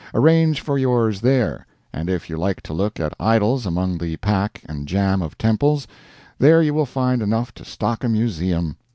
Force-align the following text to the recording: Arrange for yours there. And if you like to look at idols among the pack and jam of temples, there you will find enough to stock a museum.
Arrange 0.15 0.61
for 0.61 0.79
yours 0.79 1.21
there. 1.21 1.67
And 1.93 2.09
if 2.09 2.27
you 2.27 2.35
like 2.35 2.61
to 2.61 2.73
look 2.73 2.99
at 2.99 3.13
idols 3.19 3.67
among 3.67 3.99
the 3.99 4.17
pack 4.17 4.63
and 4.67 4.87
jam 4.87 5.21
of 5.21 5.37
temples, 5.37 5.85
there 6.39 6.59
you 6.59 6.73
will 6.73 6.87
find 6.87 7.21
enough 7.21 7.53
to 7.53 7.63
stock 7.63 8.03
a 8.03 8.09
museum. 8.09 8.77